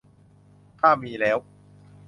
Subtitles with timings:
[0.79, 1.37] ถ้ามีแล้ว